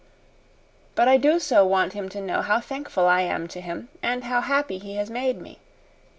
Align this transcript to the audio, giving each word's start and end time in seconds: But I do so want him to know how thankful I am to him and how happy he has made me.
But 0.95 1.07
I 1.07 1.17
do 1.17 1.37
so 1.39 1.63
want 1.63 1.93
him 1.93 2.09
to 2.09 2.19
know 2.19 2.41
how 2.41 2.59
thankful 2.59 3.05
I 3.05 3.21
am 3.21 3.47
to 3.49 3.61
him 3.61 3.89
and 4.01 4.23
how 4.23 4.41
happy 4.41 4.79
he 4.79 4.95
has 4.95 5.11
made 5.11 5.39
me. 5.39 5.59